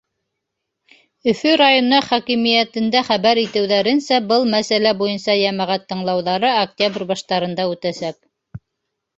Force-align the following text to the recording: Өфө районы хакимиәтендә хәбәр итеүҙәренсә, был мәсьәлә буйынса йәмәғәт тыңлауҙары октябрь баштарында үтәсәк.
Өфө 1.31 1.51
районы 1.61 1.99
хакимиәтендә 2.05 3.03
хәбәр 3.09 3.41
итеүҙәренсә, 3.41 4.19
был 4.33 4.47
мәсьәлә 4.55 4.95
буйынса 5.03 5.37
йәмәғәт 5.43 5.87
тыңлауҙары 5.93 6.51
октябрь 6.65 7.07
баштарында 7.15 7.69
үтәсәк. 7.77 8.21